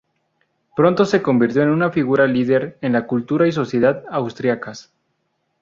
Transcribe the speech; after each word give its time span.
Pronto 0.75 1.05
se 1.05 1.21
convirtió 1.21 1.61
en 1.61 1.69
una 1.69 1.91
figura 1.91 2.25
líder 2.25 2.75
en 2.81 2.93
la 2.93 3.05
cultura 3.05 3.47
y 3.47 3.51
sociedad 3.51 4.03
austriacas. 4.09 4.91